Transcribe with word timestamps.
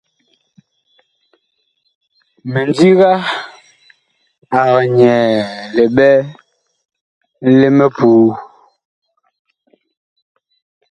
Mindiga 2.51 3.11
ag 4.61 4.75
nyɛɛ 4.97 5.35
liɓɛ 5.75 6.09
li 7.59 7.67
mipuu. 7.77 8.27